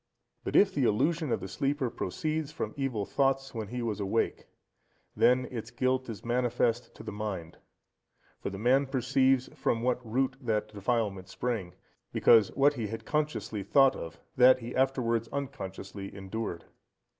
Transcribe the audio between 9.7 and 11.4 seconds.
what root that defilement